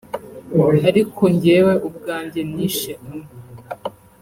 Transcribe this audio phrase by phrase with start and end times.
[0.89, 3.27] ariko njyewe ubwanjye nishe umwe